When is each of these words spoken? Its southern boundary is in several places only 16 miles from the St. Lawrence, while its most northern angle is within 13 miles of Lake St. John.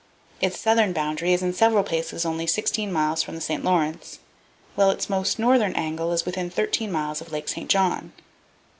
Its 0.41 0.59
southern 0.59 0.93
boundary 0.93 1.31
is 1.31 1.43
in 1.43 1.53
several 1.53 1.83
places 1.83 2.25
only 2.25 2.47
16 2.47 2.91
miles 2.91 3.21
from 3.21 3.35
the 3.35 3.39
St. 3.39 3.63
Lawrence, 3.63 4.17
while 4.73 4.89
its 4.89 5.11
most 5.11 5.37
northern 5.37 5.75
angle 5.75 6.11
is 6.11 6.25
within 6.25 6.49
13 6.49 6.91
miles 6.91 7.21
of 7.21 7.31
Lake 7.31 7.47
St. 7.47 7.69
John. 7.69 8.11